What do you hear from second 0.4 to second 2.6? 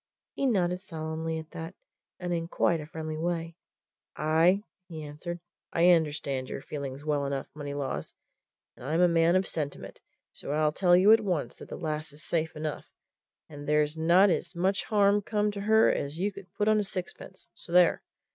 nodded solemnly at that and in